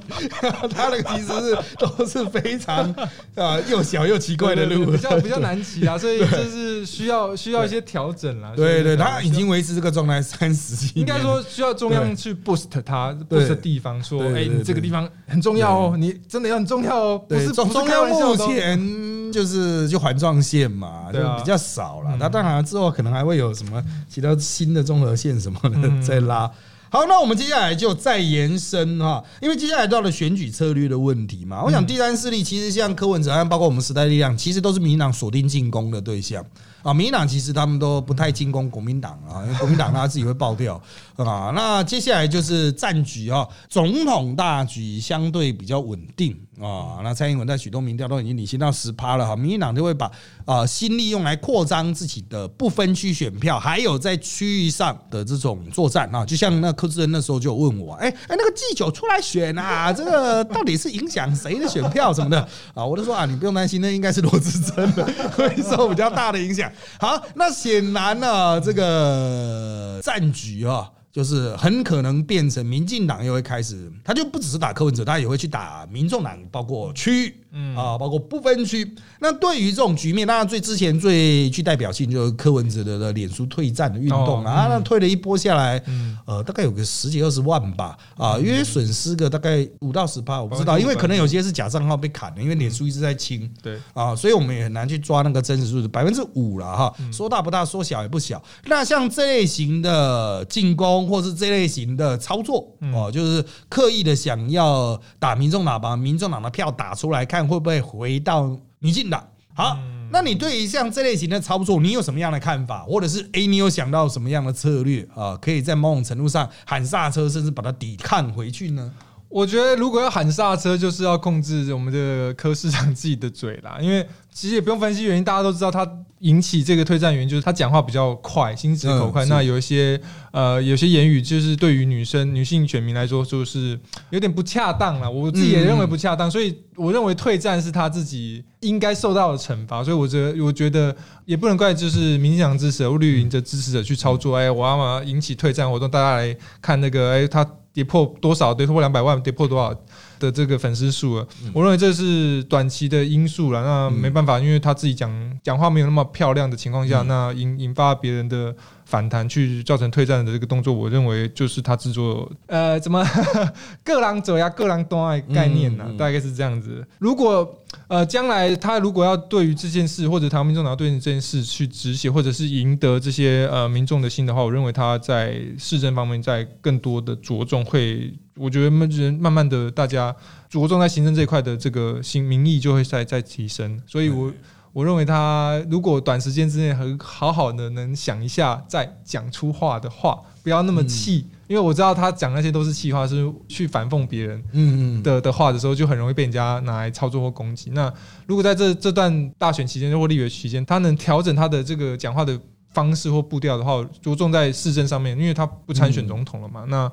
[0.71, 2.85] 它那个其实是都是非常
[3.35, 8.55] 啊又小又奇怪的路，比较比较 难骑啊，所以就是需要需要一些调整了。
[8.55, 17.25] 对对，它已经维持这个状态三十几年，应该说需要中央去 boost 它，boost 地方，说哎，你这个地方很重要哦，你真的要很重要哦。
[17.29, 21.07] 不是中央目前就是就环状线嘛。
[21.13, 26.49] 就比较少了，那当然之后可能还会有什么其他新的综合线什么的再拉。
[26.91, 31.63] 好，那我们接下来就再延伸哈，因为接下来到了选举策略的问题嘛。
[31.63, 36.45] 我想第三势力其实像柯文哲，还包括我们时代力量，其实都是民进党锁定进攻的对象。
[36.89, 40.81] 啊，民进党其实他们都不太进攻国民党啊，因为国民党他自己会爆掉
[41.17, 41.53] 啊。
[41.55, 47.01] 那接下来就是战局啊，总统大局相对比较稳定啊。
[47.05, 50.11] 那蔡英文在许多民调都已经领先到十趴了哈，民进党就会把
[50.47, 56.25] 啊心力用来扩张自己的不分区选票，还有在区域上的这种作战啊。
[56.25, 62.41] 就像那柯志恩那时候就问我，哎哎，那个季九出来选啊， 这个到底是影响谁的选票什么的
[62.75, 62.83] 啊？
[62.83, 65.05] 我都说啊，你不用担心，那应该是罗志珍的
[65.37, 66.71] 会受比较大的影响。
[67.01, 70.91] 好，那显然呢，这个战局啊。
[71.19, 78.89] 就是很可能变成民进党又会开始，他就不只是打柯文哲，他也会去打民众党，包括区嗯啊，包括不分区。
[79.19, 85.83] 那对于这种局面，当然最之前最具代表性就是柯文哲的的脸书退战的运动啊，那退了一波下来，
[86.25, 98.41] 呃，大概有个十几二十万吧，啊，约损失个大概五到十趴，我不知道，因为可能有些是假账号被砍了，因为脸书一直在清，对啊，所以我们也很难去抓那个真实数字，百分之五了哈，说大不大，说小也不小。
[98.67, 101.08] 那像这类型的进攻。
[101.09, 109.27] 或是这类型的操作哦，就是刻意的想要打民众党，把民众党的票打出来，看会不会回到民进党。
[109.55, 109.77] 好，
[110.13, 112.85] 那你对于像这类型的操作，你有什么样的看法？
[112.85, 115.37] 或者是诶，你有想到什么样的策略啊？
[115.43, 118.93] 可以在某种程度上喊刹车，甚至把它抵抗回去呢？
[119.29, 124.07] 我觉得如果要喊刹车，就是要控制我们的柯市长自己的嘴啦，因为。
[124.31, 125.85] 其实也不用分析原因，大家都知道他
[126.21, 129.25] 引起这个退战原因就是他讲话比较快，心直口快。
[129.25, 133.77] 那有一些呃，有些言语就是对于女生、女性选民来说，就是
[134.11, 135.11] 有点不恰当了。
[135.11, 139.83] 我自己也认为不恰当，所以我认为退战是他自己应该受到的惩罚。
[139.83, 144.37] 所以我觉得，我觉得也不能怪就是民进党支持者、绿营的支持者去操作。
[144.37, 147.45] 哎，我要嘛引起退战活动，大家来看那个，哎，他
[147.79, 148.53] 跌破多少？
[148.53, 149.23] 跌破两百万？
[149.23, 149.73] 跌破多少？
[150.19, 153.63] 的这个粉丝数了，我认为这是短期的因素了。
[153.63, 158.53] 那没办法，因为他自己讲讲话没有那么漂亮的情况下，那引引发别人的。
[158.89, 163.05] 反弹去造成退战的这个动作，我认为就是他制作呃，怎么
[163.85, 165.85] 各狼走呀，各狼东爱概念呢？
[165.99, 166.83] 大概是这样子。
[166.99, 178.89] 如果呃将来他如果要对于这件事，或者台湾民众党要对这件事去止血，或者是赢得这些呃民众的心的话，我认为他在市政方面在更多的着重会，我觉得慢
[179.21, 180.17] 慢慢的大家
[180.49, 184.33] 着重在行政这一块的这个新民意就会在在提升，所以我。
[184.79, 197.73] 我认为他如果短时间之内很好好的能想一下再讲出话的话，不要那么气，因为我知道他讲那些都是气话，是去反讽别人嗯的的话的时候，就很容易被人家拿来操作或攻击。
[197.73, 197.93] 那
[198.29, 202.39] 如果在这这段大选期间或立委期间，他能调整他的这个讲话的
[202.69, 206.89] 方式或步调的话，着重在市政上面，因为他不参选总统了嘛，那。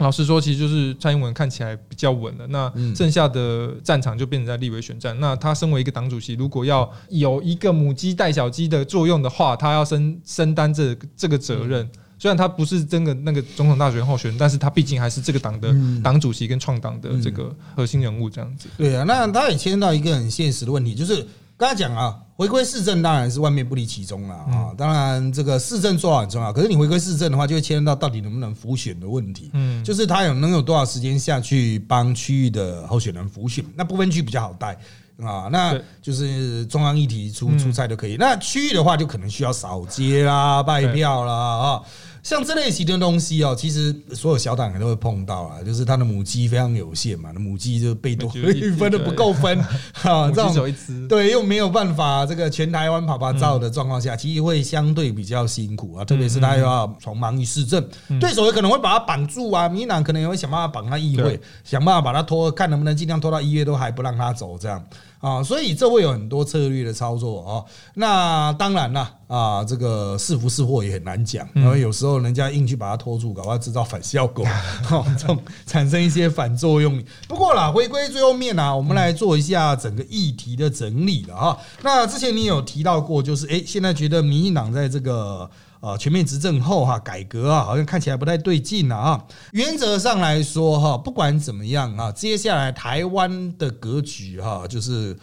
[0.00, 2.46] 老实说，其实就是蔡英文看起来比较稳了。
[2.48, 5.18] 那剩下的战场就变成在立委选战。
[5.20, 11.88] 那他身为一个党主席，如果要有一个母鸡带小鸡的作用的话，他要身身担这这个责任。
[12.18, 18.68] 虽然他不是真的那个总统大选候选人，但是他毕竟还是这个党的党主席跟创党的这个核心人物这样子。
[18.76, 21.26] 对啊，那他也牵到一个很现实的问题，就是。
[21.60, 24.72] 刚才讲啊，回归市政当然是万变不离其宗了啊。
[24.74, 29.50] 当然，这个市政做好很重要，可是你回归市政的话，就会牵涉到到底能不能浮选的问题。
[29.52, 33.62] 嗯，就是他有能有多少时间下去帮区域的候选人浮选？
[33.76, 34.74] 那部分区比较好带
[35.22, 38.16] 啊，那就是中央议题出出差都可以。
[38.18, 41.82] 那区域的话，就可能需要扫街啦、拜票啦啊。
[42.22, 48.28] 像这类型的东西哦，其实所有小党都会碰到啊，就是他的母鸡非常有限嘛，那母鸡就被多
[48.78, 49.58] 分的不够分
[50.02, 57.84] 啊，这种对又没有办法这个全台湾跑跑照的状况下，其实会相对比较辛苦啊，特别是他又要从忙于市政，
[58.20, 64.84] 对手也可能会把他绑住啊，民党可能也会想办法绑他议会，想办法把他拖，看能不能尽量拖到一月都还不让他走这样。
[65.20, 67.64] 啊，所以这会有很多策略的操作哦。
[67.94, 74.46] 那当然啦啊，这个是福是祸也很难讲，因为有时候人家硬去把它拖住，搞不好制造反效果，
[75.18, 77.02] 这种产生一些反作用。
[77.28, 81.58] 不过啦，回归最后面呢，我们来做一下整个议题的整理了哈。
[81.82, 85.50] 那之前你有提到过，就是哎，现在觉得民进党在这个。
[85.80, 89.24] 啊，全面执政后哈，改革啊，好像看起来不太对劲了啊。
[89.52, 95.18] 原则上来说哈，不管怎么样啊，接下来台湾的格局哈，就是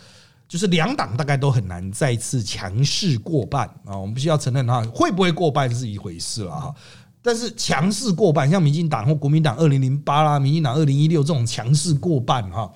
[0.48, 3.96] 就是两党大概都很难再次强势过半啊。
[3.96, 6.74] 我们必须要承认哈，会不会过半是一回事了哈。
[7.22, 12.72] 但是强势过半，像民进党或国民党二零零八啦，民进党二零一六这种强势过半哈，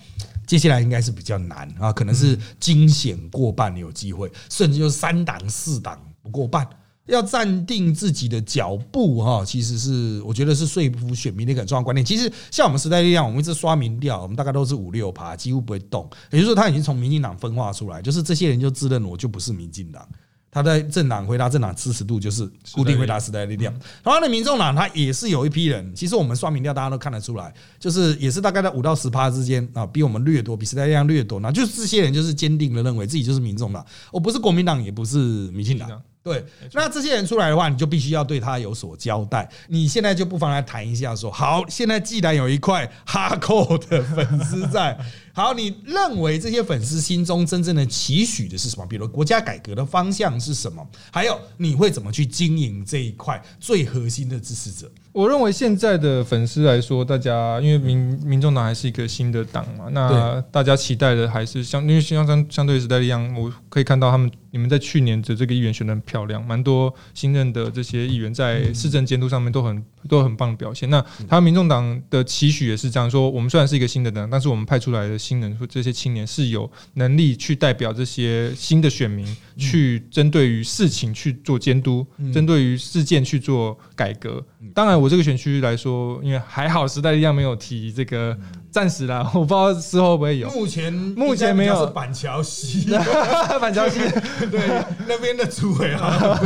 [0.46, 6.68] 接下来应该是比较难啊，可能是惊险过半有机会，甚至就是三党四党不过半。
[7.08, 12.06] 要站定自己的脚步哈，其实是我觉得是说服选民的一个重要观念。
[12.06, 16.10] 其实像我们时代力量，我们一直刷民调，我们大概都是五六趴，几乎不会动。
[16.32, 20.08] 也就是说，他已经从民进党分化出来，就是这些人就自认我就不是民进党，
[20.52, 23.74] 他在政党回答政党支持度就是固定回答时代力量。
[24.04, 31.40] 同样的，民众党他也是有一批人，其实我们刷民调大家都看得出来，就是也是大概在五到十趴之间啊，比我们略多，比时代力量略多。
[31.40, 35.18] 那就是这些人就是坚定的认为自己就是民众党，我不是国民党，也不是
[35.52, 36.02] 民进党。
[36.24, 39.50] 对，那这些人出来的话，你就必须要对他有所交代。
[39.68, 44.98] 你现在就不妨来谈一下，说好，现在既然有一块哈扣的粉丝在。
[45.34, 48.86] 好，你认为这些粉丝心中真正的期许的是什么？
[48.86, 50.86] 比如国家改革的方向是什么？
[51.12, 54.92] 还有你会怎么去经营这一块最核心的支持者？
[55.14, 70.90] 我认为现在的粉丝来说，大家因为民民众党还是一个新的党嘛，那大家期待的还是相因为相相相对时代力量，我可以看到他们你们在去年的这个议员选的很漂亮，蛮多新任的这些议员在市政监督上面都很都很棒的表现。
[70.90, 75.18] 那他们民众党的期许也是这样说：，我们虽然是一个新的党，但是我们派出来的。
[75.22, 79.24] 新人或这些青年是有能力去代表这些新的选民，
[79.56, 84.44] 去针对于事情去做监督，针对于事件去做改革。
[84.74, 88.36] 当然，我这个选区来说，因为还好时代力量没有提这个。
[88.72, 90.50] 暂时啦， 我不知道之后会不会有。
[90.52, 91.86] 目前目前没有。
[91.88, 92.90] 板桥西，
[93.60, 94.00] 板桥西，
[94.50, 94.62] 对
[95.10, 96.40] 那边的主委啊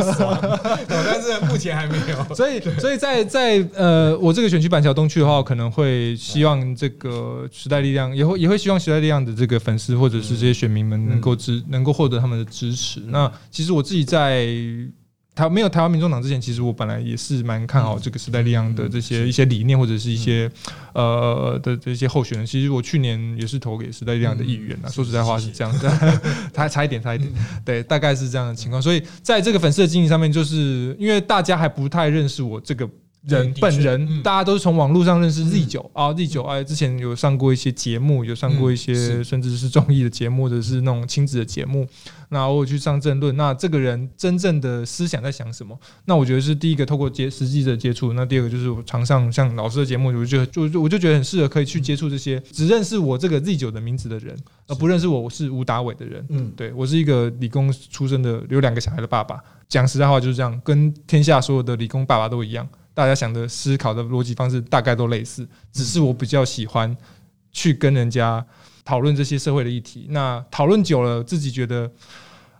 [0.88, 2.36] 但是目前还没有。
[2.36, 13.00] 所以，所以在在呃，我这个选区板桥东区的话，可能会希望这个时代力量也会也会希望时代力量的这个粉丝或者是这些选民们能够支能够获得他们的支持。
[13.08, 14.48] 那其实我自己在。
[15.36, 20.50] 台没有台湾民众党之前，其实我本来也是蛮看好这个时代力量的这些一些理念或者是一些
[20.94, 22.48] 呃的这些候选人。
[22.48, 26.22] 其实我去年也是投给时代力量的议员啊，说实在话是这样的，
[26.56, 27.30] 差差一点，差一点，
[27.66, 28.82] 对，大概是这样的情况。
[28.82, 32.90] 所以在这个粉丝的经营上面，就是因为大家还不太认识我这个。
[33.28, 41.88] 人本人，大家都是从网络上认识 Z 九啊，Z 九哎，之前有上过一些节目，有上过一些甚至是综艺的节目，或者是那种亲子的节目。
[42.30, 45.80] 那偶尔去上政论，那这个人真正的思想在想什么？
[46.06, 54.36] 那我觉得是第一个透过接实际的接触，那第二个就是我常上像老师的节目，我就就我就觉得很适合可以去接触这些只认识我这个 Z 九的名字的人，
[54.68, 56.26] 而不认识我我是吴达伟的人。
[56.30, 59.40] 嗯，对我是一个理工出身的，有两个小孩的爸爸。
[59.68, 62.68] 讲实在话就是这样，跟天下所有的理工爸爸都一样。
[62.96, 66.98] 大家想的思考的逻辑方式大概都类似，只是我比较喜欢
[67.52, 68.44] 去跟人家
[68.84, 70.08] 讨论这些社会的议题。
[70.10, 71.92] 那讨论久了，自己觉得，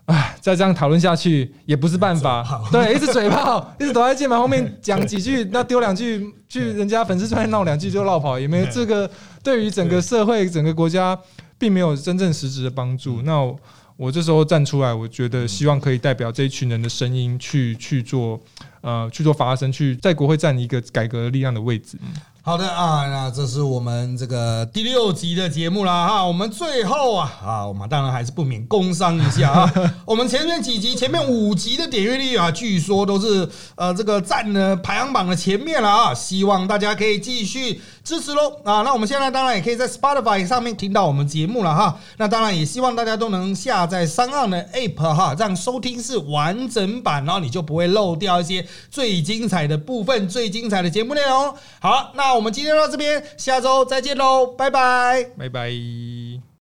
[0.04, 2.62] 哎，再这样讨论下去也不是办法。
[2.70, 9.10] 对，一直嘴炮， 一直躲在键盘后面讲几句，那丢两句，去人家粉丝圈闹两句就绕跑，也没有这个
[9.42, 11.18] 对于整个社会、整个国家
[11.56, 13.22] 并没有真正实质的帮助。
[13.22, 13.56] 那
[13.96, 18.40] 我这时候站出来，我觉得希望可以代表这一群人的声音去去做。
[18.82, 21.98] 呃，去做发声，去在国会站一个改革力量的位置。
[22.46, 26.24] 好的啊，那这是我们这个第六集的节目啦哈。
[26.24, 29.72] 我们最后啊啊，我们当然还是不免工商一下啊。
[30.06, 36.14] 我们前面几集，前面五集的点阅率啊，据说都是呃这个占了排行榜的前面了啊。
[36.14, 38.82] 希望大家可以继续支持喽啊。
[38.82, 41.98] 那我们现在当然也可以在 Spotify 上面听到我们节目了哈。
[42.16, 51.52] 那当然也希望大家都能下载三岸的 App 哈，让收听是完整版，然后你就不会漏掉一些最精彩的部分、最精彩的节目内容。
[51.80, 52.35] 好，那。
[52.36, 56.25] 我们今天到这边，下周再见喽，拜拜，拜拜。